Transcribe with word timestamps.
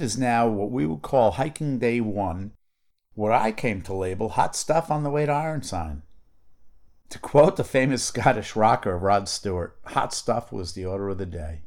heat 0.00 0.06
is 0.06 0.18
now 0.18 0.48
what 0.48 0.70
we 0.70 0.86
would 0.86 1.02
call 1.02 1.32
hiking 1.32 1.78
day 1.78 2.00
one, 2.00 2.52
what 3.14 3.32
I 3.32 3.52
came 3.52 3.82
to 3.82 3.92
label 3.94 4.30
hot 4.30 4.56
stuff 4.56 4.90
on 4.90 5.02
the 5.02 5.10
way 5.10 5.26
to 5.26 5.32
Ironsign. 5.32 6.00
To 7.10 7.18
quote 7.18 7.56
the 7.56 7.64
famous 7.64 8.02
Scottish 8.02 8.56
rocker 8.56 8.96
Rod 8.96 9.28
Stewart, 9.28 9.78
hot 9.84 10.14
stuff 10.14 10.52
was 10.52 10.72
the 10.72 10.86
order 10.86 11.10
of 11.10 11.18
the 11.18 11.26
day. 11.26 11.62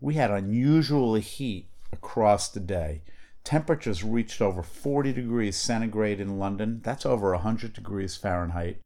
We 0.00 0.14
had 0.14 0.30
unusual 0.30 1.14
heat 1.14 1.70
across 1.92 2.48
the 2.48 2.60
day. 2.60 3.02
Temperatures 3.42 4.04
reached 4.04 4.40
over 4.40 4.62
40 4.62 5.12
degrees 5.12 5.56
centigrade 5.56 6.20
in 6.20 6.38
London. 6.38 6.82
That's 6.84 7.04
over 7.04 7.32
100 7.32 7.72
degrees 7.72 8.16
Fahrenheit. 8.16 8.80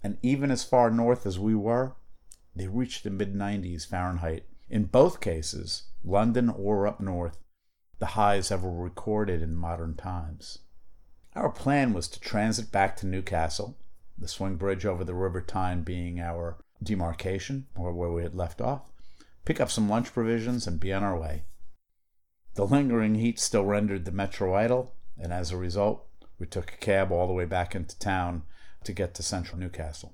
And 0.00 0.16
even 0.22 0.52
as 0.52 0.62
far 0.62 0.92
north 0.92 1.26
as 1.26 1.40
we 1.40 1.56
were, 1.56 1.96
they 2.54 2.68
reached 2.68 3.02
the 3.02 3.10
mid 3.10 3.34
90s 3.34 3.84
Fahrenheit. 3.84 4.44
In 4.70 4.84
both 4.84 5.20
cases, 5.20 5.84
London 6.04 6.50
or 6.50 6.86
up 6.86 7.00
north, 7.00 7.38
the 7.98 8.06
highs 8.06 8.50
ever 8.50 8.70
recorded 8.70 9.42
in 9.42 9.54
modern 9.54 9.94
times. 9.94 10.58
Our 11.34 11.50
plan 11.50 11.92
was 11.92 12.08
to 12.08 12.20
transit 12.20 12.70
back 12.70 12.96
to 12.96 13.06
Newcastle, 13.06 13.78
the 14.16 14.28
swing 14.28 14.56
bridge 14.56 14.84
over 14.86 15.04
the 15.04 15.14
River 15.14 15.40
Tyne 15.40 15.82
being 15.82 16.20
our 16.20 16.58
demarcation, 16.82 17.66
or 17.76 17.92
where 17.92 18.10
we 18.10 18.22
had 18.22 18.34
left 18.34 18.60
off, 18.60 18.90
pick 19.44 19.60
up 19.60 19.70
some 19.70 19.88
lunch 19.88 20.12
provisions, 20.12 20.66
and 20.66 20.80
be 20.80 20.92
on 20.92 21.02
our 21.02 21.18
way. 21.18 21.44
The 22.54 22.66
lingering 22.66 23.16
heat 23.16 23.38
still 23.38 23.64
rendered 23.64 24.04
the 24.04 24.12
metro 24.12 24.54
idle, 24.54 24.94
and 25.16 25.32
as 25.32 25.50
a 25.50 25.56
result, 25.56 26.06
we 26.38 26.46
took 26.46 26.72
a 26.72 26.76
cab 26.76 27.12
all 27.12 27.26
the 27.26 27.32
way 27.32 27.44
back 27.44 27.74
into 27.74 27.98
town 27.98 28.42
to 28.84 28.92
get 28.92 29.14
to 29.14 29.22
central 29.22 29.58
Newcastle. 29.58 30.12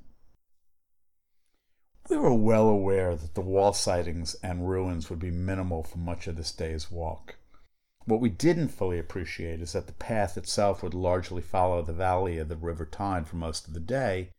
We 2.11 2.17
were 2.19 2.35
well 2.35 2.69
aware 2.69 3.17
that 3.17 3.35
the 3.35 3.41
wall 3.41 3.73
sightings 3.73 4.35
and 4.43 4.69
ruins 4.69 5.09
would 5.09 5.19
be 5.19 5.31
minimal 5.31 5.83
for 5.83 5.99
much 5.99 6.27
of 6.27 6.37
this 6.37 6.53
day's 6.53 6.91
walk. 6.91 7.37
What 8.07 8.21
we 8.21 8.29
didn't 8.29 8.69
fully 8.69 8.99
appreciate 8.99 9.63
is 9.63 9.73
that 9.73 9.87
the 9.87 9.95
path 9.95 10.37
itself 10.37 10.83
would 10.83 10.93
largely 10.93 11.41
follow 11.41 11.81
the 11.81 11.95
valley 11.95 12.37
of 12.37 12.49
the 12.49 12.57
River 12.57 12.85
Tyne 12.85 13.25
for 13.25 13.37
most 13.37 13.67
of 13.67 13.73
the 13.73 13.81
day, 13.81 14.31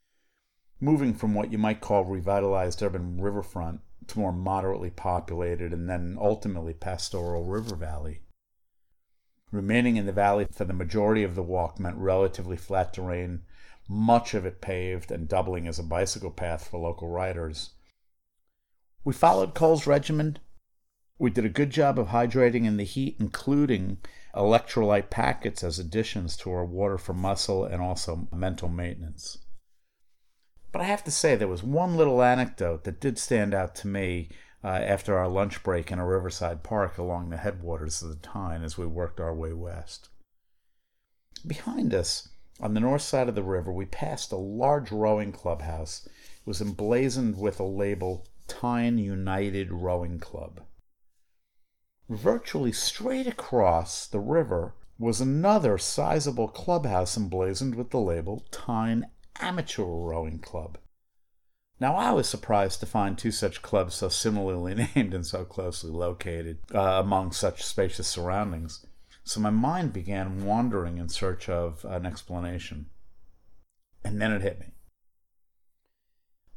moving 0.80 1.16
from 1.16 1.34
what 1.34 1.52
you 1.52 1.58
might 1.58 1.82
call 1.82 2.06
revitalized 2.06 2.84
urban 2.84 3.20
riverfront 3.20 3.82
to 4.08 4.20
more 4.20 4.32
moderately 4.32 4.92
populated 4.92 5.74
and 5.74 5.90
then 5.90 6.16
ultimately 6.22 6.74
pastoral 6.76 7.44
river 7.44 7.76
valley. 7.76 8.22
Remaining 9.52 9.96
in 9.96 10.06
the 10.06 10.12
valley 10.12 10.46
for 10.52 10.66
the 10.66 10.74
majority 10.74 11.24
of 11.24 11.34
the 11.34 11.42
walk 11.42 11.80
meant 11.80 11.98
relatively 11.98 12.58
flat 12.58 12.94
terrain, 12.94 13.46
much 13.88 14.36
of 14.36 14.46
it 14.46 14.62
paved 14.62 15.12
and 15.12 15.28
doubling 15.28 15.68
as 15.68 15.80
a 15.80 15.84
bicycle 15.84 16.30
path 16.30 16.68
for 16.68 16.80
local 16.80 17.10
riders. 17.10 17.72
We 19.04 19.14
followed 19.14 19.56
Cole's 19.56 19.88
regimen 19.88 20.38
we 21.18 21.30
did 21.30 21.46
a 21.46 21.50
good 21.50 21.70
job 21.70 21.98
of 21.98 22.08
hydrating 22.08 22.66
in 22.66 22.78
the 22.78 22.84
heat, 22.84 23.16
including 23.20 23.98
electrolyte 24.36 25.10
packets 25.10 25.64
as 25.64 25.80
additions 25.80 26.36
to 26.36 26.52
our 26.52 26.66
water 26.66 26.98
for 26.98 27.14
muscle 27.14 27.64
and 27.64 27.82
also 27.82 28.28
mental 28.34 28.68
maintenance. 28.68 29.38
But 30.74 30.82
I 30.82 30.86
have 30.86 31.06
to 31.06 31.12
say, 31.12 31.36
there 31.36 31.48
was 31.48 31.64
one 31.64 31.96
little 31.96 32.22
anecdote 32.22 32.84
that 32.84 33.00
did 33.00 33.18
stand 33.18 33.54
out 33.54 33.76
to 33.76 33.88
me 33.88 34.28
uh, 34.62 34.68
after 34.68 35.18
our 35.18 35.30
lunch 35.30 35.64
break 35.64 35.90
in 35.90 36.00
a 36.00 36.06
riverside 36.06 36.64
park 36.64 36.98
along 36.98 37.30
the 37.30 37.38
headwaters 37.38 38.02
of 38.02 38.10
the 38.10 38.16
Tyne 38.16 38.62
as 38.62 38.78
we 38.78 38.86
worked 38.86 39.22
our 39.22 39.34
way 39.34 39.54
west. 39.54 40.10
Behind 41.48 41.94
us, 41.94 42.28
on 42.60 42.74
the 42.74 42.80
north 42.82 43.04
side 43.04 43.30
of 43.30 43.36
the 43.36 43.44
river, 43.44 43.72
we 43.72 43.86
passed 43.86 44.34
a 44.34 44.38
large 44.38 44.92
rowing 44.92 45.32
clubhouse. 45.32 46.06
It 46.08 46.46
was 46.46 46.62
emblazoned 46.62 47.38
with 47.38 47.60
a 47.60 47.64
label 47.64 48.26
Tyne 48.48 48.98
United 48.98 49.72
Rowing 49.72 50.20
Club. 50.20 50.62
Virtually 52.10 52.72
straight 52.72 53.26
across 53.26 54.06
the 54.06 54.20
river 54.20 54.76
was 55.00 55.20
another 55.20 55.78
sizable 55.78 56.48
clubhouse 56.48 57.18
emblazoned 57.18 57.74
with 57.74 57.90
the 57.90 58.00
label 58.00 58.46
Tyne 58.52 59.08
Amateur 59.40 59.84
Rowing 59.84 60.40
Club. 60.40 60.78
Now, 61.80 61.96
I 61.96 62.12
was 62.12 62.30
surprised 62.30 62.80
to 62.80 62.86
find 62.86 63.18
two 63.18 63.32
such 63.32 63.62
clubs 63.62 63.96
so 63.96 64.10
similarly 64.10 64.76
named 64.96 65.14
and 65.14 65.26
so 65.26 65.44
closely 65.44 65.92
located 65.92 66.60
uh, 66.74 66.80
among 66.80 67.32
such 67.32 67.64
spacious 67.64 68.08
surroundings, 68.08 68.86
so 69.24 69.40
my 69.40 69.50
mind 69.50 69.92
began 69.92 70.46
wandering 70.46 71.00
in 71.00 71.10
search 71.10 71.50
of 71.50 71.84
an 71.86 72.06
explanation. 72.06 72.86
And 74.04 74.22
then 74.22 74.32
it 74.32 74.44
hit 74.44 74.60
me. 74.60 74.68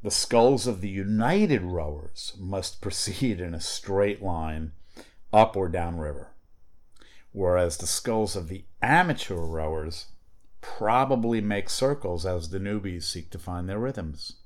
The 0.03 0.11
sculls 0.11 0.67
of 0.67 0.79
the 0.79 0.89
United 0.89 1.63
Rowers 1.63 2.37
must 2.39 2.81
proceed 2.81 3.41
in 3.41 3.55
a 3.55 3.59
straight 3.59 4.21
line 4.21 4.73
up 5.31 5.55
or 5.55 5.69
downriver. 5.69 6.33
Whereas 7.31 7.77
the 7.77 7.87
sculls 7.87 8.35
of 8.35 8.47
the 8.47 8.65
amateur 8.81 9.35
rowers 9.35 10.07
probably 10.61 11.41
make 11.41 11.69
circles 11.69 12.25
as 12.25 12.49
the 12.49 12.59
newbies 12.59 13.03
seek 13.03 13.29
to 13.31 13.39
find 13.39 13.69
their 13.69 13.79
rhythms. 13.79 14.37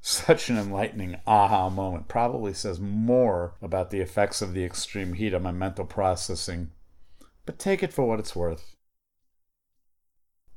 Such 0.00 0.50
an 0.50 0.58
enlightening 0.58 1.20
aha 1.26 1.70
moment 1.70 2.08
probably 2.08 2.54
says 2.54 2.80
more 2.80 3.54
about 3.62 3.90
the 3.90 4.00
effects 4.00 4.42
of 4.42 4.52
the 4.52 4.64
extreme 4.64 5.14
heat 5.14 5.32
on 5.32 5.44
my 5.44 5.52
mental 5.52 5.84
processing, 5.84 6.72
but 7.46 7.58
take 7.58 7.82
it 7.82 7.92
for 7.92 8.04
what 8.04 8.18
it's 8.18 8.34
worth. 8.34 8.74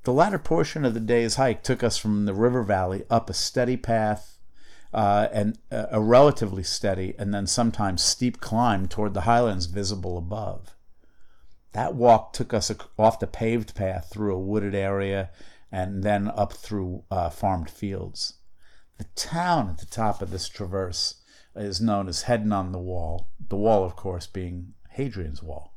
The 0.04 0.14
latter 0.14 0.40
portion 0.40 0.86
of 0.86 0.94
the 0.94 1.00
day's 1.00 1.36
hike 1.36 1.64
took 1.64 1.84
us 1.84 1.98
from 1.98 2.26
the 2.26 2.34
river 2.34 2.64
valley 2.64 3.06
up 3.10 3.30
a 3.30 3.34
steady 3.34 3.78
path 3.78 4.35
uh, 4.96 5.28
and 5.34 5.60
a 5.72 6.00
relatively 6.00 6.64
steady 6.64 7.14
and 7.20 7.34
then 7.34 7.46
sometimes 7.46 8.02
steep 8.02 8.40
climb 8.40 8.88
toward 8.88 9.14
the 9.14 9.22
highlands 9.22 9.66
visible 9.66 10.18
above. 10.18 10.74
That 11.74 11.96
walk 11.96 12.32
took 12.32 12.54
us 12.54 12.72
off 12.98 13.20
the 13.20 13.28
paved 13.28 13.76
path 13.76 14.10
through 14.10 14.34
a 14.34 14.40
wooded 14.40 14.74
area 14.74 15.32
and 15.70 16.02
then 16.02 16.32
up 16.34 16.54
through 16.54 17.04
uh, 17.12 17.30
farmed 17.30 17.70
fields. 17.70 18.36
The 18.98 19.04
town 19.16 19.70
at 19.70 19.80
the 19.80 19.86
top 19.86 20.22
of 20.22 20.32
this 20.32 20.48
traverse 20.48 21.16
is 21.58 21.82
known 21.82 22.08
as 22.08 22.24
Heddon 22.24 22.54
on 22.54 22.72
the 22.72 22.80
Wall, 22.80 23.30
the 23.50 23.58
wall, 23.58 23.84
of 23.84 23.98
course, 23.98 24.28
being 24.28 24.76
Hadrian's 24.92 25.44
Wall. 25.44 25.74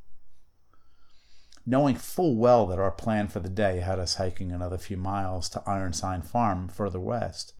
Knowing 1.65 1.95
full 1.95 2.37
well 2.37 2.65
that 2.67 2.79
our 2.79 2.91
plan 2.91 3.27
for 3.27 3.41
the 3.41 3.49
day 3.49 3.81
had 3.81 3.99
us 3.99 4.15
hiking 4.15 4.53
another 4.53 4.77
few 4.77 4.95
miles 4.95 5.49
to 5.49 5.59
Ironsign 5.67 6.25
Farm 6.25 6.69
further 6.69 7.01
west, 7.01 7.53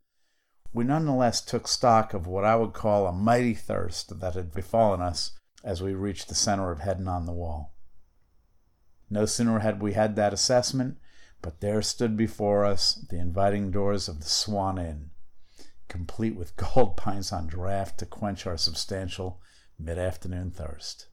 we 0.71 0.83
nonetheless 0.83 1.41
took 1.41 1.67
stock 1.67 2.13
of 2.13 2.27
what 2.27 2.45
I 2.45 2.55
would 2.55 2.73
call 2.73 3.07
a 3.07 3.11
mighty 3.11 3.53
thirst 3.53 4.19
that 4.19 4.35
had 4.35 4.53
befallen 4.53 5.01
us 5.01 5.31
as 5.63 5.81
we 5.81 5.93
reached 5.93 6.29
the 6.29 6.35
center 6.35 6.71
of 6.71 6.79
Heddon 6.79 7.07
on 7.07 7.25
the 7.25 7.33
Wall. 7.33 7.73
No 9.09 9.25
sooner 9.25 9.59
had 9.59 9.81
we 9.81 9.93
had 9.93 10.15
that 10.15 10.33
assessment, 10.33 10.97
but 11.41 11.61
there 11.61 11.81
stood 11.81 12.15
before 12.15 12.65
us 12.65 12.95
the 13.09 13.17
inviting 13.17 13.71
doors 13.71 14.07
of 14.07 14.19
the 14.19 14.29
Swan 14.29 14.77
Inn, 14.77 15.09
complete 15.87 16.35
with 16.35 16.55
gold 16.75 16.95
pints 16.95 17.33
on 17.33 17.47
draft 17.47 17.97
to 17.99 18.05
quench 18.05 18.45
our 18.45 18.57
substantial 18.57 19.41
mid 19.79 19.97
afternoon 19.97 20.51
thirst. 20.51 21.07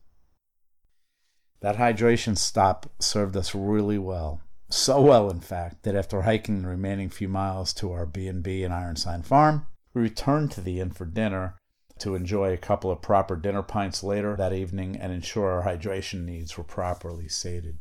That 1.61 1.77
hydration 1.77 2.37
stop 2.37 2.91
served 2.99 3.37
us 3.37 3.55
really 3.55 3.99
well. 3.99 4.43
So 4.69 5.01
well, 5.01 5.31
in 5.31 5.41
fact, 5.41 5.85
that 5.85 5.95
after 5.95 6.23
hiking 6.23 6.63
the 6.63 6.69
remaining 6.69 7.09
few 7.09 7.29
miles 7.29 7.73
to 7.75 7.93
our 7.93 8.05
B&B 8.05 8.65
in 8.65 8.73
Ironsign 8.73 9.25
Farm, 9.25 9.67
we 9.95 10.03
returned 10.03 10.51
to 10.53 10.61
the 10.61 10.81
inn 10.81 10.91
for 10.91 11.07
dinner 11.07 11.57
to 12.01 12.15
enjoy 12.15 12.53
a 12.53 12.59
couple 12.59 12.91
of 12.91 13.01
proper 13.01 13.37
dinner 13.37 13.63
pints 13.63 14.03
later 14.03 14.37
that 14.37 14.53
evening 14.53 14.97
and 14.97 15.13
ensure 15.13 15.51
our 15.51 15.63
hydration 15.65 16.25
needs 16.25 16.59
were 16.59 16.65
properly 16.65 17.29
sated. 17.29 17.79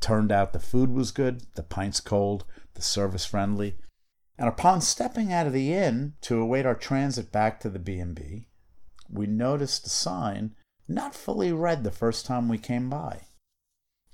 Turned 0.00 0.32
out 0.32 0.52
the 0.52 0.60
food 0.60 0.90
was 0.90 1.10
good, 1.10 1.42
the 1.54 1.62
pints 1.62 2.00
cold, 2.00 2.44
the 2.74 2.82
service 2.82 3.26
friendly, 3.26 3.76
and 4.38 4.48
upon 4.48 4.80
stepping 4.80 5.32
out 5.32 5.46
of 5.46 5.52
the 5.52 5.74
inn 5.74 6.14
to 6.22 6.40
await 6.40 6.64
our 6.64 6.74
transit 6.74 7.30
back 7.30 7.60
to 7.60 7.68
the 7.68 7.78
B&B, 7.78 8.48
we 9.10 9.26
noticed 9.26 9.86
a 9.86 9.90
sign 9.90 10.54
not 10.88 11.14
fully 11.14 11.52
read 11.52 11.84
the 11.84 11.90
first 11.90 12.24
time 12.24 12.48
we 12.48 12.56
came 12.56 12.88
by. 12.88 13.26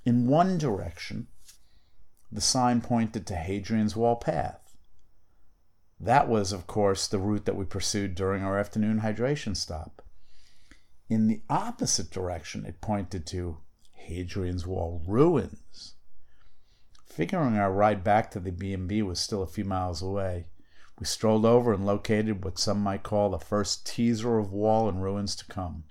In 0.05 0.27
one 0.27 0.59
direction, 0.59 1.29
the 2.37 2.43
sign 2.43 2.83
pointed 2.83 3.27
to 3.27 3.35
Hadrian's 3.35 3.97
Wall 3.97 4.17
Path. 4.17 4.77
That 5.99 6.29
was, 6.29 6.53
of 6.53 6.67
course, 6.67 7.09
the 7.09 7.19
route 7.19 7.47
that 7.47 7.57
we 7.57 7.65
pursued 7.65 8.15
during 8.15 8.43
our 8.43 8.59
afternoon 8.59 9.01
hydration 9.01 9.57
stop. 9.57 10.03
In 11.09 11.29
the 11.29 11.41
opposite 11.49 12.11
direction, 12.11 12.67
it 12.67 12.83
pointed 12.83 13.27
to 13.29 13.63
Hadrian's 13.95 14.67
Wall 14.67 15.03
ruins. 15.09 15.95
Figuring 17.07 17.57
our 17.57 17.73
ride 17.73 18.05
back 18.05 18.31
to 18.33 18.41
the 18.41 18.53
B&B 18.53 19.01
was 19.01 19.19
still 19.19 19.43
a 19.43 19.47
few 19.47 19.65
miles 19.65 20.03
away, 20.03 20.49
we 20.99 21.07
strolled 21.07 21.47
over 21.47 21.73
and 21.73 21.87
located 21.87 22.45
what 22.45 22.59
some 22.59 22.81
might 22.81 23.03
call 23.03 23.31
the 23.31 23.39
first 23.39 23.87
teaser 23.87 24.37
of 24.37 24.53
wall 24.53 24.91
and 24.91 25.03
ruins 25.03 25.37
to 25.37 25.47
come. 25.47 25.85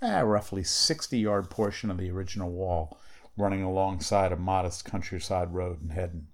A 0.00 0.24
roughly 0.24 0.64
60 0.64 1.18
yard 1.18 1.50
portion 1.50 1.90
of 1.90 1.98
the 1.98 2.10
original 2.10 2.50
wall 2.50 2.98
running 3.36 3.62
alongside 3.62 4.32
a 4.32 4.36
modest 4.36 4.84
countryside 4.84 5.52
road 5.52 5.82
in 5.82 5.88
Heddon. 5.88 6.26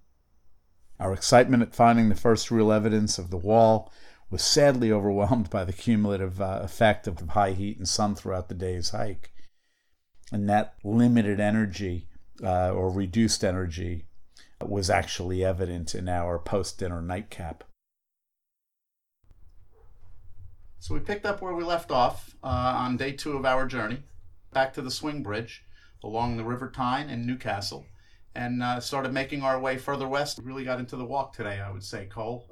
Our 0.99 1.13
excitement 1.15 1.63
at 1.63 1.75
finding 1.75 2.09
the 2.09 2.15
first 2.15 2.51
real 2.51 2.71
evidence 2.71 3.19
of 3.19 3.31
the 3.31 3.39
wall 3.39 3.93
was 4.31 4.43
sadly 4.43 4.93
overwhelmed 4.93 5.51
by 5.51 5.65
the 5.65 5.73
cumulative 5.73 6.41
uh, 6.41 6.61
effect 6.63 7.07
of 7.07 7.21
high 7.31 7.53
heat 7.53 7.79
and 7.79 7.89
sun 7.89 8.15
throughout 8.15 8.49
the 8.49 8.55
day's 8.55 8.91
hike. 8.91 9.33
And 10.31 10.49
that 10.49 10.75
limited 10.85 11.41
energy 11.41 12.07
uh, 12.43 12.71
or 12.71 12.91
reduced 12.91 13.43
energy 13.43 14.07
was 14.61 14.91
actually 14.91 15.45
evident 15.45 15.95
in 15.95 16.09
our 16.09 16.39
post 16.39 16.79
dinner 16.79 17.01
nightcap. 17.01 17.65
So 20.79 20.95
we 20.95 21.01
picked 21.01 21.27
up 21.27 21.43
where 21.43 21.55
we 21.55 21.65
left 21.65 21.91
off 21.91 22.37
uh, 22.43 22.47
on 22.77 22.97
day 22.97 23.13
two 23.13 23.37
of 23.37 23.45
our 23.45 23.67
journey, 23.67 24.03
back 24.53 24.73
to 24.75 24.83
the 24.83 24.91
swing 24.91 25.23
bridge 25.23 25.65
along 26.03 26.37
the 26.37 26.45
River 26.45 26.71
Tyne 26.71 27.11
in 27.11 27.27
Newcastle, 27.27 27.85
and 28.35 28.63
uh, 28.63 28.81
started 28.81 29.13
making 29.13 29.43
our 29.43 29.61
way 29.61 29.77
further 29.77 30.09
west. 30.09 30.39
We 30.39 30.45
really 30.45 30.65
got 30.65 30.81
into 30.81 30.97
the 30.97 31.05
walk 31.05 31.33
today, 31.33 31.61
I 31.61 31.71
would 31.71 31.85
say, 31.85 32.07
Cole. 32.07 32.47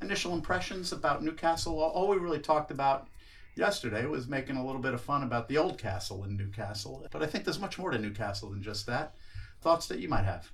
Initial 0.00 0.34
impressions 0.34 0.92
about 0.92 1.22
Newcastle. 1.22 1.78
All 1.78 2.08
we 2.08 2.16
really 2.16 2.40
talked 2.40 2.70
about 2.70 3.08
yesterday 3.54 4.06
was 4.06 4.28
making 4.28 4.56
a 4.56 4.64
little 4.64 4.80
bit 4.80 4.94
of 4.94 5.00
fun 5.00 5.22
about 5.22 5.48
the 5.48 5.58
old 5.58 5.78
castle 5.78 6.24
in 6.24 6.36
Newcastle. 6.36 7.06
But 7.10 7.22
I 7.22 7.26
think 7.26 7.44
there's 7.44 7.60
much 7.60 7.78
more 7.78 7.90
to 7.90 7.98
Newcastle 7.98 8.50
than 8.50 8.62
just 8.62 8.86
that. 8.86 9.14
Thoughts 9.60 9.86
that 9.88 10.00
you 10.00 10.08
might 10.08 10.24
have? 10.24 10.50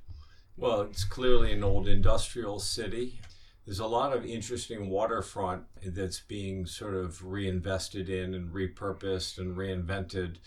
Well, 0.57 0.83
it's 0.83 1.05
clearly 1.05 1.53
an 1.53 1.65
old 1.65 1.89
industrial 1.89 2.59
city. 2.59 3.21
There's 3.65 3.79
a 3.79 3.87
lot 3.87 4.13
of 4.13 4.27
interesting 4.27 4.89
waterfront 4.89 5.65
that's 5.85 6.21
being 6.21 6.67
sort 6.67 6.95
of 6.95 7.25
reinvested 7.25 8.09
in 8.09 8.35
and 8.35 8.53
repurposed 8.53 9.39
and 9.39 9.57
reinvented 9.57 10.39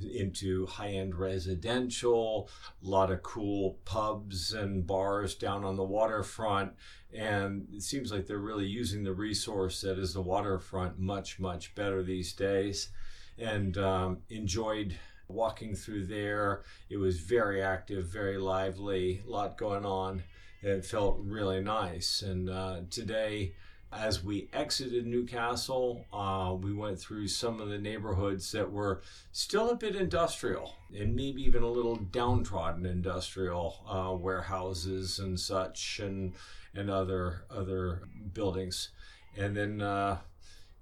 into 0.00 0.66
high 0.66 0.90
end 0.90 1.14
residential, 1.14 2.48
a 2.84 2.88
lot 2.88 3.10
of 3.10 3.22
cool 3.22 3.78
pubs 3.84 4.52
and 4.52 4.86
bars 4.86 5.34
down 5.34 5.64
on 5.64 5.76
the 5.76 5.84
waterfront. 5.84 6.72
And 7.12 7.66
it 7.72 7.82
seems 7.82 8.12
like 8.12 8.26
they're 8.26 8.38
really 8.38 8.66
using 8.66 9.02
the 9.02 9.14
resource 9.14 9.80
that 9.80 9.98
is 9.98 10.14
the 10.14 10.22
waterfront 10.22 10.98
much, 10.98 11.40
much 11.40 11.74
better 11.74 12.02
these 12.02 12.32
days. 12.32 12.90
And 13.38 13.78
um, 13.78 14.18
enjoyed 14.28 14.96
walking 15.28 15.74
through 15.74 16.06
there. 16.06 16.62
It 16.90 16.96
was 16.96 17.20
very 17.20 17.62
active, 17.62 18.06
very 18.06 18.38
lively, 18.38 19.22
a 19.26 19.30
lot 19.30 19.56
going 19.56 19.84
on 19.84 20.22
it 20.62 20.84
felt 20.84 21.18
really 21.20 21.60
nice. 21.60 22.22
And 22.22 22.50
uh, 22.50 22.80
today, 22.90 23.54
as 23.92 24.22
we 24.22 24.48
exited 24.52 25.06
Newcastle, 25.06 26.04
uh, 26.12 26.54
we 26.60 26.74
went 26.74 26.98
through 26.98 27.28
some 27.28 27.60
of 27.60 27.68
the 27.68 27.78
neighborhoods 27.78 28.52
that 28.52 28.70
were 28.70 29.02
still 29.32 29.70
a 29.70 29.76
bit 29.76 29.96
industrial 29.96 30.74
and 30.96 31.16
maybe 31.16 31.42
even 31.42 31.62
a 31.62 31.70
little 31.70 31.96
downtrodden 31.96 32.84
industrial 32.84 33.76
uh, 33.88 34.14
warehouses 34.14 35.18
and 35.18 35.38
such 35.40 36.00
and 36.02 36.34
and 36.74 36.90
other 36.90 37.44
other 37.50 38.02
buildings. 38.34 38.90
And 39.36 39.56
then 39.56 39.80
uh, 39.80 40.18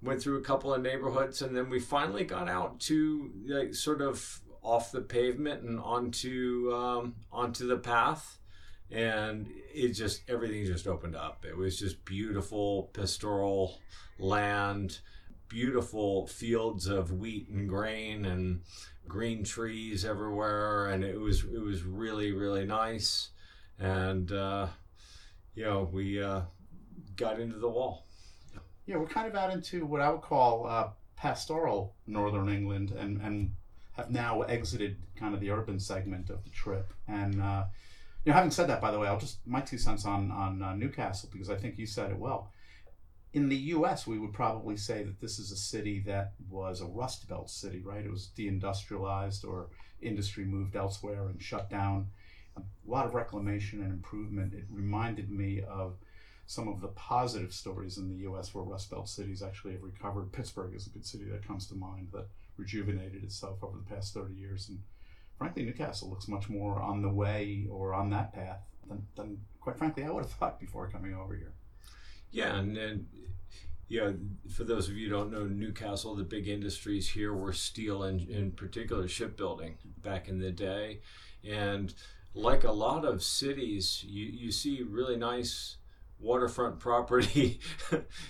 went 0.01 0.21
through 0.21 0.37
a 0.37 0.43
couple 0.43 0.73
of 0.73 0.81
neighborhoods, 0.81 1.41
and 1.41 1.55
then 1.55 1.69
we 1.69 1.79
finally 1.79 2.25
got 2.25 2.49
out 2.49 2.79
to 2.81 3.31
like 3.47 3.73
sort 3.73 4.01
of 4.01 4.41
off 4.61 4.91
the 4.91 5.01
pavement 5.01 5.63
and 5.63 5.79
onto 5.79 6.73
um, 6.73 7.15
onto 7.31 7.65
the 7.67 7.77
path 7.77 8.37
and 8.91 9.47
it 9.73 9.89
just 9.89 10.21
everything 10.29 10.65
just 10.65 10.87
opened 10.87 11.15
up. 11.15 11.45
It 11.47 11.55
was 11.55 11.79
just 11.79 12.03
beautiful 12.05 12.89
pastoral 12.93 13.79
land, 14.19 14.99
beautiful 15.47 16.27
fields 16.27 16.87
of 16.87 17.11
wheat 17.11 17.49
and 17.49 17.67
grain 17.67 18.25
and 18.25 18.61
green 19.07 19.43
trees 19.43 20.05
everywhere, 20.05 20.87
and 20.87 21.03
it 21.03 21.19
was 21.19 21.43
it 21.43 21.61
was 21.61 21.83
really 21.83 22.31
really 22.31 22.65
nice. 22.65 23.29
And 23.79 24.31
uh, 24.31 24.67
you 25.55 25.65
know 25.65 25.89
we 25.91 26.21
uh, 26.21 26.41
got 27.15 27.39
into 27.39 27.57
the 27.57 27.69
wall. 27.69 28.05
Yeah, 28.85 28.97
we're 28.97 29.07
kind 29.07 29.27
of 29.27 29.35
out 29.35 29.51
into 29.51 29.85
what 29.85 29.99
I 30.01 30.09
would 30.09 30.21
call 30.21 30.65
uh, 30.65 30.89
pastoral 31.17 31.93
northern 32.05 32.47
England, 32.47 32.91
and 32.91 33.21
and 33.21 33.51
have 33.93 34.11
now 34.11 34.43
exited 34.43 34.97
kind 35.15 35.33
of 35.33 35.41
the 35.41 35.51
urban 35.51 35.79
segment 35.79 36.29
of 36.29 36.43
the 36.43 36.49
trip, 36.51 36.93
and 37.07 37.41
uh, 37.41 37.65
know, 38.27 38.33
having 38.33 38.51
said 38.51 38.67
that, 38.67 38.81
by 38.81 38.91
the 38.91 38.99
way, 38.99 39.07
I'll 39.07 39.19
just 39.19 39.39
my 39.45 39.61
two 39.61 39.77
cents 39.77 40.05
on 40.05 40.31
on 40.31 40.61
uh, 40.61 40.75
Newcastle 40.75 41.29
because 41.31 41.49
I 41.49 41.55
think 41.55 41.77
you 41.77 41.85
said 41.85 42.11
it 42.11 42.17
well. 42.17 42.51
In 43.33 43.49
the 43.49 43.55
U.S., 43.55 44.07
we 44.07 44.17
would 44.17 44.33
probably 44.33 44.77
say 44.77 45.03
that 45.03 45.19
this 45.19 45.37
is 45.37 45.51
a 45.51 45.57
city 45.57 45.99
that 46.07 46.33
was 46.49 46.81
a 46.81 46.85
Rust 46.85 47.27
Belt 47.27 47.49
city, 47.49 47.81
right? 47.81 48.05
It 48.05 48.09
was 48.09 48.31
deindustrialized 48.35 49.45
or 49.45 49.69
industry 50.01 50.45
moved 50.45 50.75
elsewhere 50.75 51.27
and 51.27 51.41
shut 51.41 51.69
down. 51.69 52.07
A 52.55 52.61
lot 52.87 53.05
of 53.05 53.13
reclamation 53.13 53.81
and 53.83 53.91
improvement. 53.91 54.53
It 54.53 54.65
reminded 54.69 55.29
me 55.29 55.61
of 55.61 55.97
some 56.47 56.67
of 56.67 56.79
the 56.79 56.87
positive 56.87 57.53
stories 57.53 57.97
in 57.97 58.07
the 58.07 58.23
U.S. 58.23 58.55
where 58.55 58.63
Rust 58.63 58.89
Belt 58.89 59.09
cities 59.09 59.43
actually 59.43 59.73
have 59.73 59.83
recovered. 59.83 60.31
Pittsburgh 60.31 60.73
is 60.73 60.87
a 60.87 60.89
good 60.89 61.05
city 61.05 61.25
that 61.25 61.45
comes 61.45 61.67
to 61.67 61.75
mind 61.75 62.07
that 62.13 62.29
rejuvenated 62.55 63.23
itself 63.23 63.63
over 63.63 63.77
the 63.77 63.93
past 63.93 64.13
30 64.13 64.33
years 64.33 64.69
and 64.69 64.79
frankly, 65.37 65.63
Newcastle 65.63 66.09
looks 66.09 66.27
much 66.27 66.49
more 66.49 66.81
on 66.81 67.01
the 67.01 67.09
way 67.09 67.67
or 67.69 67.93
on 67.93 68.09
that 68.11 68.33
path 68.33 68.61
than, 68.87 69.05
than 69.15 69.37
quite 69.61 69.77
frankly, 69.77 70.03
I 70.03 70.09
would 70.09 70.23
have 70.23 70.31
thought 70.39 70.59
before 70.59 70.89
coming 70.89 71.13
over 71.13 71.35
here. 71.35 71.53
Yeah, 72.31 72.57
and, 72.57 72.77
and 72.77 73.07
yeah, 73.87 74.11
for 74.53 74.63
those 74.63 74.89
of 74.89 74.95
you 74.95 75.09
who 75.09 75.15
don't 75.15 75.31
know 75.31 75.45
Newcastle, 75.45 76.15
the 76.15 76.23
big 76.23 76.47
industries 76.47 77.09
here 77.09 77.33
were 77.33 77.53
steel 77.53 78.03
and 78.03 78.29
in 78.29 78.51
particular 78.51 79.07
shipbuilding 79.07 79.77
back 80.03 80.27
in 80.27 80.39
the 80.39 80.51
day. 80.51 81.01
And 81.47 81.93
like 82.33 82.63
a 82.63 82.71
lot 82.71 83.05
of 83.05 83.23
cities, 83.23 84.03
you, 84.05 84.25
you 84.25 84.51
see 84.51 84.83
really 84.83 85.15
nice 85.15 85.77
waterfront 86.19 86.79
property 86.87 87.59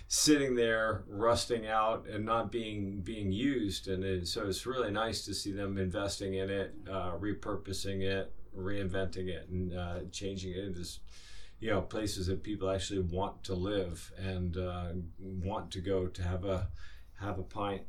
sitting 0.08 0.56
there 0.56 1.04
rusting 1.08 1.68
out 1.68 2.06
and 2.08 2.26
not 2.26 2.52
being 2.52 3.02
being 3.02 3.32
used. 3.32 3.88
And 3.88 4.04
it, 4.04 4.28
so 4.28 4.48
it's 4.48 4.66
really 4.66 4.92
nice 4.92 5.26
to 5.26 5.34
see 5.34 5.52
them 5.52 5.78
investing 5.78 6.36
in 6.36 6.50
it 6.50 6.74
uh, 6.90 7.12
repurposing 7.18 8.02
it 8.02 8.34
reinventing 8.58 9.28
it 9.28 9.48
and 9.50 9.78
uh, 9.78 10.00
changing 10.12 10.52
it 10.52 10.66
into 10.66 10.84
you 11.60 11.70
know 11.70 11.82
places 11.82 12.28
that 12.28 12.44
people 12.44 12.70
actually 12.70 13.00
want 13.00 13.44
to 13.44 13.54
live 13.54 14.12
and 14.18 14.58
uh, 14.58 14.90
want 15.20 15.72
to 15.72 15.80
go 15.80 16.08
to 16.08 16.24
have 16.24 16.46
a 16.46 16.68
have 17.20 17.40
a 17.40 17.44
pint. 17.44 17.84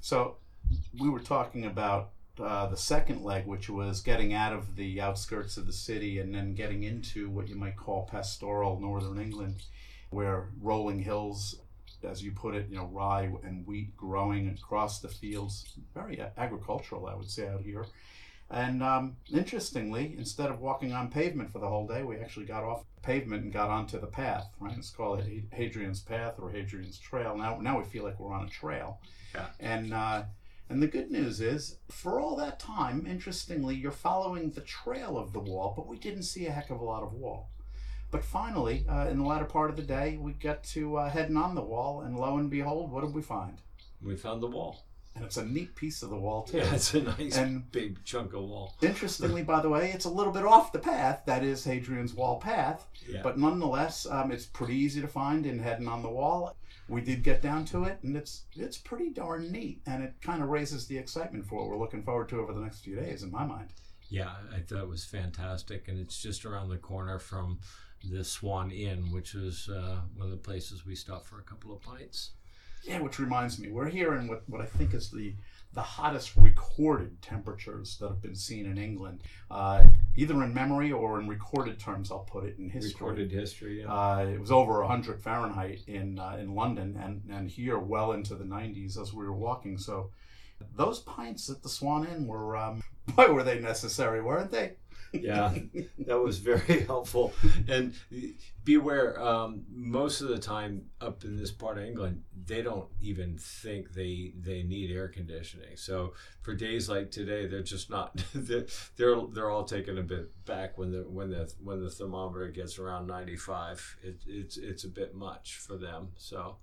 So 0.00 0.36
we 0.98 1.08
were 1.08 1.20
talking 1.20 1.64
about 1.64 2.10
uh, 2.40 2.66
the 2.66 2.76
second 2.76 3.22
leg, 3.22 3.46
which 3.46 3.68
was 3.68 4.00
getting 4.00 4.32
out 4.32 4.52
of 4.52 4.76
the 4.76 5.00
outskirts 5.00 5.56
of 5.56 5.66
the 5.66 5.72
city 5.72 6.18
and 6.18 6.34
then 6.34 6.54
getting 6.54 6.82
into 6.82 7.30
what 7.30 7.48
you 7.48 7.56
might 7.56 7.76
call 7.76 8.08
pastoral 8.10 8.78
northern 8.78 9.20
England, 9.20 9.62
where 10.10 10.48
rolling 10.60 11.00
hills, 11.00 11.56
as 12.02 12.22
you 12.22 12.32
put 12.32 12.54
it, 12.54 12.68
you 12.70 12.76
know, 12.76 12.86
rye 12.92 13.30
and 13.42 13.66
wheat 13.66 13.96
growing 13.96 14.48
across 14.48 15.00
the 15.00 15.08
fields, 15.08 15.64
very 15.94 16.20
agricultural, 16.36 17.06
I 17.06 17.14
would 17.14 17.30
say, 17.30 17.48
out 17.48 17.62
here. 17.62 17.86
And 18.48 18.82
um, 18.82 19.16
interestingly, 19.32 20.14
instead 20.16 20.50
of 20.50 20.60
walking 20.60 20.92
on 20.92 21.10
pavement 21.10 21.52
for 21.52 21.58
the 21.58 21.68
whole 21.68 21.86
day, 21.86 22.04
we 22.04 22.16
actually 22.18 22.46
got 22.46 22.62
off 22.62 22.84
pavement 23.02 23.42
and 23.42 23.52
got 23.52 23.70
onto 23.70 24.00
the 24.00 24.06
path. 24.06 24.46
Right, 24.60 24.76
it's 24.78 24.90
called 24.90 25.22
Hadrian's 25.52 26.00
Path 26.00 26.34
or 26.38 26.50
Hadrian's 26.50 26.98
Trail. 26.98 27.36
Now, 27.36 27.58
now 27.60 27.78
we 27.78 27.84
feel 27.84 28.04
like 28.04 28.20
we're 28.20 28.32
on 28.32 28.46
a 28.46 28.48
trail. 28.48 29.00
Yeah. 29.34 29.46
And 29.58 29.92
uh, 29.92 30.22
and 30.68 30.82
the 30.82 30.86
good 30.86 31.10
news 31.10 31.40
is, 31.40 31.78
for 31.88 32.20
all 32.20 32.36
that 32.36 32.58
time, 32.58 33.06
interestingly, 33.06 33.74
you're 33.74 33.90
following 33.90 34.50
the 34.50 34.60
trail 34.60 35.16
of 35.16 35.32
the 35.32 35.40
wall, 35.40 35.74
but 35.76 35.86
we 35.86 35.98
didn't 35.98 36.24
see 36.24 36.46
a 36.46 36.52
heck 36.52 36.70
of 36.70 36.80
a 36.80 36.84
lot 36.84 37.02
of 37.02 37.12
wall. 37.12 37.50
But 38.10 38.24
finally, 38.24 38.84
uh, 38.88 39.08
in 39.08 39.18
the 39.18 39.24
latter 39.24 39.44
part 39.44 39.70
of 39.70 39.76
the 39.76 39.82
day, 39.82 40.16
we 40.20 40.32
got 40.32 40.64
to 40.64 40.96
uh, 40.96 41.10
Heddon 41.10 41.36
on 41.36 41.54
the 41.54 41.62
wall, 41.62 42.02
and 42.02 42.16
lo 42.16 42.38
and 42.38 42.50
behold, 42.50 42.90
what 42.90 43.04
did 43.04 43.14
we 43.14 43.22
find? 43.22 43.58
We 44.02 44.16
found 44.16 44.42
the 44.42 44.46
wall. 44.48 44.84
And 45.14 45.24
it's 45.24 45.38
a 45.38 45.44
neat 45.46 45.74
piece 45.74 46.02
of 46.02 46.10
the 46.10 46.16
wall, 46.16 46.42
too. 46.42 46.58
Yeah, 46.58 46.74
it's 46.74 46.92
a 46.92 47.02
nice 47.02 47.38
and 47.38 47.70
big 47.72 48.04
chunk 48.04 48.34
of 48.34 48.42
wall. 48.42 48.74
Interestingly, 48.82 49.42
by 49.42 49.62
the 49.62 49.70
way, 49.70 49.90
it's 49.90 50.04
a 50.04 50.10
little 50.10 50.32
bit 50.32 50.44
off 50.44 50.72
the 50.72 50.78
path. 50.78 51.22
That 51.24 51.42
is 51.42 51.64
Hadrian's 51.64 52.12
Wall 52.12 52.38
path. 52.38 52.86
Yeah. 53.08 53.20
But 53.22 53.38
nonetheless, 53.38 54.06
um, 54.10 54.30
it's 54.30 54.44
pretty 54.44 54.74
easy 54.74 55.00
to 55.00 55.08
find 55.08 55.46
in 55.46 55.58
Heddon 55.58 55.88
on 55.88 56.02
the 56.02 56.10
wall 56.10 56.54
we 56.88 57.00
did 57.00 57.22
get 57.22 57.42
down 57.42 57.64
to 57.66 57.84
it, 57.84 57.98
and 58.02 58.16
it's 58.16 58.44
it's 58.54 58.78
pretty 58.78 59.10
darn 59.10 59.50
neat, 59.50 59.80
and 59.86 60.02
it 60.02 60.14
kind 60.20 60.42
of 60.42 60.48
raises 60.48 60.86
the 60.86 60.98
excitement 60.98 61.46
for 61.46 61.56
what 61.56 61.68
we're 61.68 61.78
looking 61.78 62.02
forward 62.02 62.28
to 62.30 62.40
over 62.40 62.52
the 62.52 62.60
next 62.60 62.80
few 62.80 62.96
days, 62.96 63.22
in 63.22 63.30
my 63.30 63.44
mind. 63.44 63.72
Yeah, 64.08 64.30
I 64.54 64.60
thought 64.60 64.82
it 64.82 64.88
was 64.88 65.04
fantastic, 65.04 65.88
and 65.88 65.98
it's 65.98 66.22
just 66.22 66.44
around 66.44 66.68
the 66.68 66.76
corner 66.76 67.18
from 67.18 67.58
the 68.08 68.22
Swan 68.22 68.70
Inn, 68.70 69.10
which 69.10 69.34
was 69.34 69.68
uh, 69.68 70.00
one 70.14 70.26
of 70.26 70.30
the 70.30 70.36
places 70.36 70.86
we 70.86 70.94
stopped 70.94 71.26
for 71.26 71.40
a 71.40 71.42
couple 71.42 71.74
of 71.74 71.82
pints. 71.82 72.30
Yeah, 72.84 73.00
which 73.00 73.18
reminds 73.18 73.58
me, 73.58 73.70
we're 73.70 73.88
here 73.88 74.14
in 74.14 74.28
what, 74.28 74.48
what 74.48 74.60
I 74.60 74.66
think 74.66 74.94
is 74.94 75.10
the 75.10 75.34
the 75.76 75.82
hottest 75.82 76.34
recorded 76.36 77.20
temperatures 77.20 77.98
that 77.98 78.08
have 78.08 78.22
been 78.22 78.34
seen 78.34 78.64
in 78.64 78.78
England, 78.78 79.20
uh, 79.50 79.84
either 80.16 80.42
in 80.42 80.54
memory 80.54 80.90
or 80.90 81.20
in 81.20 81.28
recorded 81.28 81.78
terms. 81.78 82.10
I'll 82.10 82.20
put 82.20 82.44
it 82.44 82.56
in 82.58 82.70
history. 82.70 82.92
Recorded 82.94 83.30
history. 83.30 83.80
Yeah. 83.82 83.92
Uh, 83.92 84.24
it 84.24 84.40
was 84.40 84.50
over 84.50 84.80
100 84.80 85.20
Fahrenheit 85.20 85.80
in 85.86 86.18
uh, 86.18 86.38
in 86.40 86.54
London, 86.54 86.98
and 87.02 87.22
and 87.30 87.50
here 87.50 87.78
well 87.78 88.12
into 88.12 88.34
the 88.34 88.44
90s 88.44 88.98
as 89.00 89.12
we 89.12 89.24
were 89.26 89.34
walking. 89.34 89.76
So 89.76 90.10
those 90.74 91.00
pints 91.00 91.50
at 91.50 91.62
the 91.62 91.68
Swan 91.68 92.06
Inn 92.06 92.26
were 92.26 92.56
um, 92.56 92.82
boy 93.14 93.32
were 93.32 93.44
they 93.44 93.60
necessary, 93.60 94.22
weren't 94.22 94.50
they? 94.50 94.72
Yeah, 95.22 95.54
that 96.06 96.18
was 96.18 96.38
very 96.38 96.80
helpful. 96.86 97.32
And 97.68 97.94
beware, 98.64 99.20
um, 99.20 99.64
most 99.70 100.20
of 100.20 100.28
the 100.28 100.38
time 100.38 100.86
up 101.00 101.24
in 101.24 101.36
this 101.36 101.50
part 101.50 101.78
of 101.78 101.84
England, 101.84 102.22
they 102.44 102.62
don't 102.62 102.88
even 103.00 103.38
think 103.38 103.92
they 103.92 104.32
they 104.38 104.62
need 104.62 104.90
air 104.90 105.08
conditioning. 105.08 105.76
So 105.76 106.14
for 106.42 106.54
days 106.54 106.88
like 106.88 107.10
today, 107.10 107.46
they're 107.46 107.62
just 107.62 107.90
not. 107.90 108.22
They're 108.34 108.66
they're, 108.96 109.50
all 109.50 109.64
taken 109.64 109.98
a 109.98 110.02
bit 110.02 110.44
back 110.44 110.76
when 110.76 110.90
the 110.90 111.02
when 111.08 111.30
the 111.30 111.52
when 111.62 111.82
the 111.82 111.90
thermometer 111.90 112.48
gets 112.48 112.78
around 112.78 113.06
ninety 113.06 113.36
five. 113.36 113.96
It, 114.02 114.20
it's 114.26 114.56
it's 114.56 114.84
a 114.84 114.88
bit 114.88 115.14
much 115.14 115.56
for 115.56 115.76
them. 115.76 116.08
So 116.16 116.56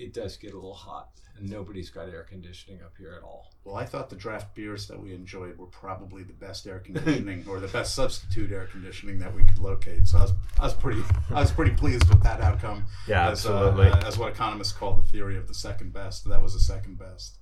it 0.00 0.14
does 0.14 0.36
get 0.36 0.52
a 0.52 0.54
little 0.54 0.74
hot, 0.74 1.10
and 1.36 1.48
nobody's 1.48 1.90
got 1.90 2.08
air 2.08 2.22
conditioning 2.22 2.80
up 2.82 2.94
here 2.98 3.14
at 3.16 3.22
all. 3.22 3.52
Well, 3.64 3.76
I 3.76 3.84
thought 3.84 4.08
the 4.08 4.16
draft 4.16 4.54
beers 4.54 4.88
that 4.88 4.98
we 4.98 5.12
enjoyed 5.14 5.58
were 5.58 5.66
probably 5.66 6.22
the 6.22 6.32
best 6.32 6.66
air 6.66 6.78
conditioning 6.84 7.44
or 7.48 7.60
the 7.60 7.68
best 7.68 7.94
substitute 7.94 8.50
air 8.50 8.66
conditioning 8.66 9.18
that 9.18 9.34
we 9.34 9.44
could 9.44 9.58
locate. 9.58 10.06
So 10.06 10.18
I 10.18 10.22
was, 10.22 10.32
I 10.58 10.64
was 10.64 10.74
pretty, 10.74 11.02
I 11.30 11.40
was 11.40 11.52
pretty 11.52 11.72
pleased 11.72 12.08
with 12.08 12.22
that 12.22 12.40
outcome. 12.40 12.86
Yeah, 13.06 13.30
as, 13.30 13.46
absolutely. 13.46 13.88
Uh, 13.88 14.06
as 14.06 14.16
what 14.16 14.32
economists 14.32 14.72
call 14.72 14.94
the 14.94 15.06
theory 15.06 15.36
of 15.36 15.46
the 15.46 15.54
second 15.54 15.92
best. 15.92 16.28
That 16.28 16.42
was 16.42 16.54
the 16.54 16.60
second 16.60 16.98
best. 16.98 17.36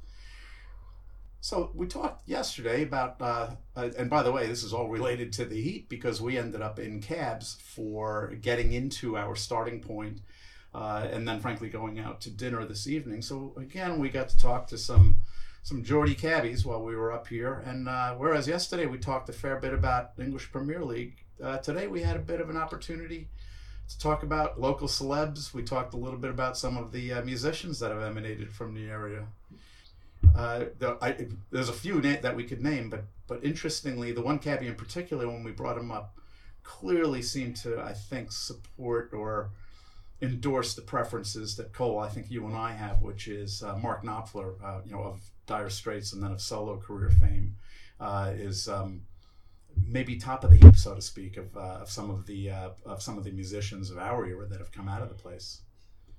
So 1.41 1.71
we 1.73 1.87
talked 1.87 2.29
yesterday 2.29 2.83
about, 2.83 3.23
uh, 3.23 3.50
uh, 3.77 3.91
and 3.97 4.11
by 4.11 4.25
the 4.25 4.33
way, 4.33 4.49
this 4.49 4.65
is 4.65 4.73
all 4.73 4.88
related 4.88 5.33
to 5.35 5.45
the 5.45 5.61
heat 5.61 5.88
because 5.88 6.21
we 6.21 6.37
ended 6.37 6.61
up 6.61 6.81
in 6.81 7.00
cabs 7.00 7.57
for 7.62 8.35
getting 8.41 8.73
into 8.73 9.17
our 9.17 9.37
starting 9.37 9.81
point 9.81 10.21
uh, 10.78 11.08
and 11.12 11.26
then 11.26 11.40
frankly 11.40 11.68
going 11.68 11.99
out 11.99 12.20
to 12.23 12.30
dinner 12.30 12.64
this 12.64 12.87
evening. 12.87 13.20
So 13.23 13.52
again, 13.56 13.99
we 13.99 14.08
got 14.08 14.28
to 14.30 14.38
talk 14.38 14.66
to 14.68 14.78
some 14.78 15.16
some 15.62 15.82
Geordie 15.82 16.14
cabbies 16.14 16.64
while 16.64 16.82
we 16.82 16.97
were 16.97 17.12
up 17.12 17.26
here. 17.26 17.62
And 17.66 17.88
uh, 17.88 18.14
whereas 18.14 18.49
yesterday 18.49 18.87
we 18.87 18.99
talked 18.99 19.28
a 19.28 19.32
fair 19.32 19.56
bit 19.56 19.75
about 19.75 20.12
English 20.18 20.50
Premier 20.50 20.82
League, 20.82 21.16
uh, 21.42 21.58
today 21.58 21.87
we 21.87 22.02
had 22.02 22.16
a 22.16 22.20
bit 22.20 22.40
of 22.40 22.50
an 22.50 22.56
opportunity 22.56 23.28
to 23.88 23.99
talk 23.99 24.23
about 24.23 24.61
local 24.61 24.88
celebs. 24.88 25.54
We 25.54 25.62
talked 25.62 25.94
a 25.94 25.97
little 25.97 26.18
bit 26.18 26.30
about 26.30 26.56
some 26.56 26.76
of 26.76 26.90
the 26.90 27.12
uh, 27.12 27.25
musicians 27.25 27.78
that 27.78 27.90
have 27.90 28.02
emanated 28.02 28.52
from 28.52 28.75
the 28.75 28.88
area. 28.88 29.26
Uh, 30.37 30.64
I, 31.00 31.28
there's 31.50 31.68
a 31.68 31.73
few 31.75 32.00
na- 32.00 32.20
that 32.20 32.35
we 32.35 32.44
could 32.44 32.61
name, 32.61 32.90
but 32.90 33.04
but 33.28 33.44
interestingly, 33.44 34.11
the 34.12 34.23
one 34.23 34.38
cabbie 34.38 34.66
in 34.66 34.75
particular, 34.75 35.26
when 35.28 35.44
we 35.44 35.52
brought 35.52 35.78
him 35.78 35.90
up, 35.90 36.18
clearly 36.62 37.23
seemed 37.23 37.56
to, 37.56 37.80
I 37.80 37.92
think, 37.92 38.32
support 38.32 39.11
or 39.12 39.50
endorse 40.20 40.75
the 40.75 40.82
preferences 40.82 41.56
that 41.56 41.72
Cole, 41.72 41.98
I 41.98 42.08
think 42.08 42.30
you 42.30 42.46
and 42.46 42.56
I 42.56 42.72
have, 42.72 43.02
which 43.02 43.28
is 43.28 43.62
uh, 43.62 43.76
Mark 43.76 44.04
Knopfler, 44.04 44.54
uh, 44.62 44.80
you 44.84 44.92
know, 44.92 45.02
of 45.02 45.20
Dire 45.46 45.70
Straits 45.70 46.12
and 46.12 46.22
then 46.22 46.32
of 46.32 46.40
solo 46.40 46.76
career 46.78 47.10
fame, 47.10 47.56
uh, 48.00 48.32
is 48.34 48.68
um, 48.68 49.02
maybe 49.87 50.16
top 50.16 50.44
of 50.44 50.50
the 50.50 50.56
heap, 50.56 50.76
so 50.76 50.94
to 50.94 51.02
speak, 51.02 51.37
of, 51.37 51.56
uh, 51.56 51.78
of 51.80 51.90
some 51.90 52.10
of 52.10 52.26
the 52.26 52.50
uh, 52.50 52.70
of 52.84 53.02
some 53.02 53.16
of 53.16 53.25
the 53.25 53.30
musicians 53.30 53.90
of 53.90 53.98
our 53.98 54.26
era 54.26 54.46
that 54.46 54.58
have 54.58 54.72
come 54.72 54.88
out 54.88 55.02
of 55.02 55.08
the 55.08 55.14
place. 55.14 55.62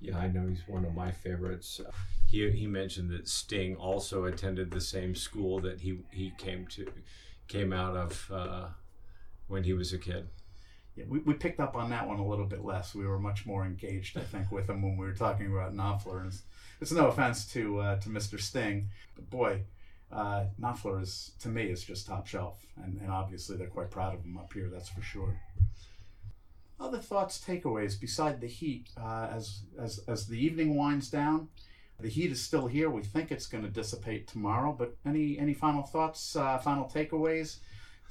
Yeah, 0.00 0.16
I 0.16 0.28
know 0.28 0.46
he's 0.48 0.66
one 0.66 0.86
of 0.86 0.94
my 0.94 1.10
favorites. 1.10 1.80
He, 2.26 2.50
he 2.52 2.66
mentioned 2.66 3.10
that 3.10 3.28
Sting 3.28 3.76
also 3.76 4.24
attended 4.24 4.70
the 4.70 4.80
same 4.80 5.14
school 5.14 5.60
that 5.60 5.80
he, 5.80 5.98
he 6.10 6.32
came 6.38 6.66
to 6.68 6.86
came 7.48 7.72
out 7.72 7.96
of 7.96 8.30
uh, 8.32 8.68
when 9.48 9.64
he 9.64 9.74
was 9.74 9.92
a 9.92 9.98
kid 9.98 10.28
yeah, 11.00 11.06
we, 11.08 11.20
we 11.20 11.34
picked 11.34 11.60
up 11.60 11.76
on 11.76 11.90
that 11.90 12.06
one 12.06 12.18
a 12.18 12.26
little 12.26 12.44
bit 12.44 12.64
less. 12.64 12.94
We 12.94 13.06
were 13.06 13.18
much 13.18 13.46
more 13.46 13.64
engaged, 13.64 14.16
I 14.16 14.22
think, 14.22 14.50
with 14.50 14.68
him 14.68 14.82
when 14.82 14.96
we 14.96 15.06
were 15.06 15.14
talking 15.14 15.46
about 15.46 15.74
Knopfler. 15.74 16.26
It's, 16.26 16.42
it's 16.80 16.92
no 16.92 17.08
offense 17.08 17.46
to 17.52 17.80
uh, 17.80 17.96
to 18.00 18.08
Mr. 18.08 18.40
Sting, 18.40 18.88
but 19.14 19.28
boy, 19.30 19.62
uh, 20.12 20.44
Knopfler 20.60 21.02
is 21.02 21.32
to 21.40 21.48
me 21.48 21.64
is 21.64 21.84
just 21.84 22.06
top 22.06 22.26
shelf, 22.26 22.66
and, 22.82 23.00
and 23.00 23.10
obviously 23.10 23.56
they're 23.56 23.66
quite 23.66 23.90
proud 23.90 24.14
of 24.14 24.24
him 24.24 24.36
up 24.38 24.52
here. 24.52 24.68
That's 24.72 24.88
for 24.88 25.02
sure. 25.02 25.40
Other 26.78 26.98
thoughts, 26.98 27.42
takeaways 27.46 28.00
beside 28.00 28.40
the 28.40 28.46
heat 28.46 28.88
uh, 28.96 29.28
as 29.32 29.62
as 29.78 30.00
as 30.08 30.26
the 30.26 30.38
evening 30.38 30.76
winds 30.76 31.10
down. 31.10 31.48
The 32.00 32.08
heat 32.08 32.32
is 32.32 32.42
still 32.42 32.66
here. 32.66 32.88
We 32.88 33.02
think 33.02 33.30
it's 33.30 33.46
going 33.46 33.64
to 33.64 33.70
dissipate 33.70 34.26
tomorrow. 34.26 34.74
But 34.76 34.96
any 35.04 35.38
any 35.38 35.52
final 35.52 35.82
thoughts, 35.82 36.34
uh, 36.34 36.58
final 36.58 36.86
takeaways? 36.86 37.58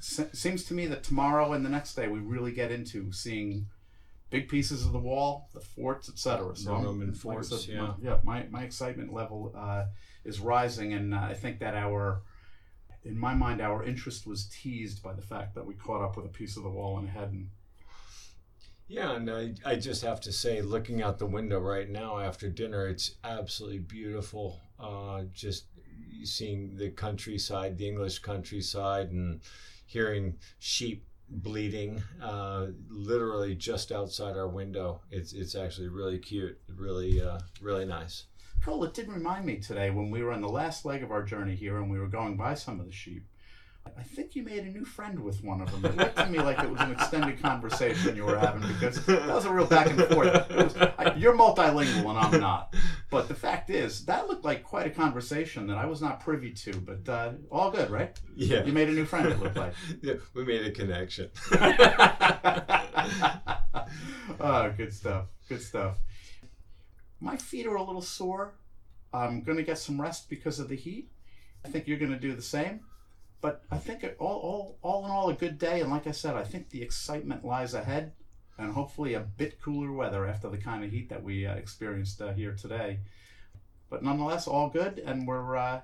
Seems 0.00 0.64
to 0.64 0.74
me 0.74 0.86
that 0.86 1.02
tomorrow 1.02 1.52
and 1.52 1.64
the 1.64 1.70
next 1.70 1.94
day 1.94 2.08
we 2.08 2.18
really 2.18 2.52
get 2.52 2.72
into 2.72 3.12
seeing 3.12 3.66
big 4.30 4.48
pieces 4.48 4.86
of 4.86 4.92
the 4.92 4.98
wall, 4.98 5.50
the 5.52 5.60
forts, 5.60 6.08
etc. 6.08 6.56
So 6.56 6.72
Roman 6.72 7.12
forts, 7.12 7.50
like 7.50 7.68
yeah, 7.68 7.80
my, 7.80 7.94
yeah. 8.00 8.18
My, 8.22 8.46
my 8.50 8.62
excitement 8.62 9.12
level 9.12 9.52
uh, 9.56 9.84
is 10.24 10.40
rising, 10.40 10.92
and 10.92 11.14
uh, 11.14 11.18
I 11.18 11.34
think 11.34 11.58
that 11.58 11.74
our, 11.74 12.22
in 13.04 13.18
my 13.18 13.34
mind, 13.34 13.60
our 13.60 13.84
interest 13.84 14.26
was 14.26 14.46
teased 14.46 15.02
by 15.02 15.12
the 15.12 15.22
fact 15.22 15.54
that 15.56 15.66
we 15.66 15.74
caught 15.74 16.02
up 16.02 16.16
with 16.16 16.26
a 16.26 16.30
piece 16.30 16.56
of 16.56 16.62
the 16.62 16.70
wall 16.70 16.98
and 16.98 17.08
head 17.08 17.30
and. 17.30 17.48
Yeah, 18.88 19.14
and 19.14 19.30
I, 19.30 19.54
I 19.64 19.76
just 19.76 20.02
have 20.02 20.20
to 20.22 20.32
say, 20.32 20.62
looking 20.62 21.00
out 21.00 21.20
the 21.20 21.26
window 21.26 21.60
right 21.60 21.88
now 21.88 22.18
after 22.18 22.48
dinner, 22.48 22.88
it's 22.88 23.14
absolutely 23.22 23.78
beautiful. 23.78 24.60
Uh, 24.80 25.22
just 25.32 25.66
seeing 26.24 26.76
the 26.76 26.90
countryside, 26.90 27.78
the 27.78 27.86
English 27.86 28.18
countryside, 28.18 29.12
and 29.12 29.42
hearing 29.90 30.36
sheep 30.60 31.04
bleating 31.28 32.00
uh, 32.22 32.66
literally 32.88 33.54
just 33.56 33.90
outside 33.90 34.36
our 34.36 34.48
window. 34.48 35.00
It's 35.10 35.32
it's 35.32 35.54
actually 35.54 35.88
really 35.88 36.18
cute, 36.18 36.58
really 36.68 37.20
uh, 37.20 37.40
really 37.60 37.84
nice. 37.84 38.24
Cole, 38.64 38.84
it 38.84 38.94
did 38.94 39.08
remind 39.08 39.46
me 39.46 39.56
today 39.56 39.90
when 39.90 40.10
we 40.10 40.22
were 40.22 40.32
on 40.32 40.42
the 40.42 40.48
last 40.48 40.84
leg 40.84 41.02
of 41.02 41.10
our 41.10 41.22
journey 41.22 41.56
here 41.56 41.78
and 41.78 41.90
we 41.90 41.98
were 41.98 42.08
going 42.08 42.36
by 42.36 42.54
some 42.54 42.78
of 42.78 42.86
the 42.86 42.92
sheep. 42.92 43.26
I 43.86 44.02
think 44.02 44.34
you 44.34 44.42
made 44.42 44.64
a 44.64 44.70
new 44.70 44.84
friend 44.84 45.20
with 45.20 45.44
one 45.44 45.60
of 45.60 45.70
them. 45.70 45.84
It 45.84 45.96
looked 45.96 46.16
to 46.16 46.26
me 46.26 46.38
like 46.38 46.58
it 46.62 46.70
was 46.70 46.80
an 46.80 46.92
extended 46.92 47.40
conversation 47.40 48.16
you 48.16 48.24
were 48.24 48.38
having 48.38 48.66
because 48.66 49.04
that 49.06 49.28
was 49.28 49.44
a 49.44 49.52
real 49.52 49.66
back 49.66 49.88
and 49.88 50.02
forth. 50.04 50.50
Was, 50.50 50.76
I, 50.76 51.14
you're 51.16 51.36
multilingual 51.36 52.08
and 52.08 52.18
I'm 52.18 52.40
not. 52.40 52.74
But 53.10 53.28
the 53.28 53.34
fact 53.34 53.68
is, 53.70 54.04
that 54.06 54.26
looked 54.28 54.44
like 54.44 54.64
quite 54.64 54.86
a 54.86 54.90
conversation 54.90 55.66
that 55.66 55.76
I 55.76 55.86
was 55.86 56.00
not 56.00 56.20
privy 56.20 56.52
to. 56.52 56.80
But 56.80 57.08
uh, 57.08 57.32
all 57.50 57.70
good, 57.70 57.90
right? 57.90 58.18
Yeah. 58.34 58.64
You 58.64 58.72
made 58.72 58.88
a 58.88 58.92
new 58.92 59.04
friend, 59.04 59.26
it 59.28 59.38
looked 59.38 59.56
like. 59.56 59.74
yeah, 60.02 60.14
we 60.34 60.44
made 60.44 60.64
a 60.64 60.70
connection. 60.70 61.30
oh, 64.40 64.72
good 64.76 64.92
stuff. 64.94 65.26
Good 65.48 65.62
stuff. 65.62 65.98
My 67.20 67.36
feet 67.36 67.66
are 67.66 67.76
a 67.76 67.82
little 67.82 68.02
sore. 68.02 68.54
I'm 69.12 69.42
going 69.42 69.58
to 69.58 69.64
get 69.64 69.78
some 69.78 70.00
rest 70.00 70.30
because 70.30 70.58
of 70.58 70.68
the 70.68 70.76
heat. 70.76 71.10
I 71.64 71.68
think 71.68 71.86
you're 71.86 71.98
going 71.98 72.12
to 72.12 72.18
do 72.18 72.34
the 72.34 72.42
same 72.42 72.80
but 73.40 73.62
I 73.70 73.78
think 73.78 74.04
it, 74.04 74.16
all, 74.18 74.38
all, 74.38 74.78
all 74.82 75.04
in 75.04 75.10
all, 75.10 75.30
a 75.30 75.34
good 75.34 75.58
day. 75.58 75.80
And 75.80 75.90
like 75.90 76.06
I 76.06 76.12
said, 76.12 76.34
I 76.34 76.44
think 76.44 76.70
the 76.70 76.82
excitement 76.82 77.44
lies 77.44 77.74
ahead 77.74 78.12
and 78.58 78.72
hopefully 78.72 79.14
a 79.14 79.20
bit 79.20 79.60
cooler 79.60 79.92
weather 79.92 80.26
after 80.26 80.48
the 80.48 80.58
kind 80.58 80.84
of 80.84 80.90
heat 80.90 81.08
that 81.08 81.22
we 81.22 81.46
uh, 81.46 81.54
experienced 81.54 82.20
uh, 82.20 82.32
here 82.32 82.54
today. 82.54 83.00
But 83.88 84.02
nonetheless, 84.02 84.46
all 84.46 84.68
good. 84.68 84.98
And 84.98 85.26
we're, 85.26 85.56
uh, 85.56 85.80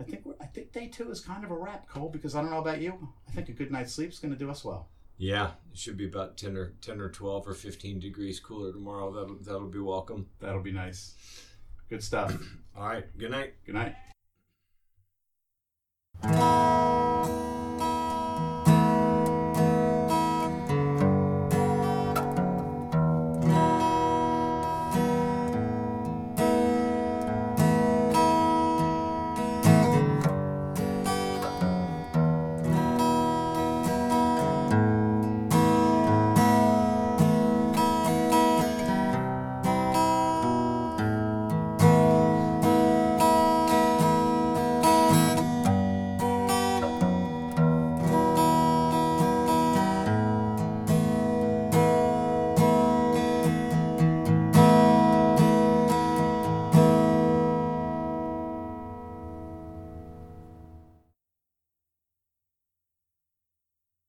I 0.00 0.02
think 0.02 0.24
we're, 0.24 0.34
I 0.40 0.46
think 0.46 0.72
day 0.72 0.88
two 0.88 1.10
is 1.10 1.20
kind 1.20 1.44
of 1.44 1.50
a 1.50 1.56
wrap, 1.56 1.88
Cole, 1.88 2.08
because 2.08 2.34
I 2.34 2.42
don't 2.42 2.50
know 2.50 2.58
about 2.58 2.80
you. 2.80 3.08
I 3.28 3.32
think 3.32 3.48
a 3.48 3.52
good 3.52 3.70
night's 3.70 3.92
sleep 3.92 4.10
is 4.10 4.18
going 4.18 4.32
to 4.32 4.38
do 4.38 4.50
us 4.50 4.64
well. 4.64 4.88
Yeah, 5.16 5.50
it 5.72 5.78
should 5.78 5.96
be 5.96 6.06
about 6.06 6.36
10 6.36 6.56
or 6.56 6.74
10 6.80 7.00
or 7.00 7.10
12 7.10 7.48
or 7.48 7.54
15 7.54 7.98
degrees 7.98 8.38
cooler 8.38 8.72
tomorrow. 8.72 9.12
That'll, 9.12 9.36
that'll 9.36 9.68
be 9.68 9.80
welcome. 9.80 10.28
That'll 10.40 10.62
be 10.62 10.72
nice. 10.72 11.14
Good 11.88 12.04
stuff. 12.04 12.36
All 12.76 12.86
right. 12.86 13.04
Good 13.16 13.30
night. 13.30 13.54
Good 13.64 13.74
night. 13.74 13.94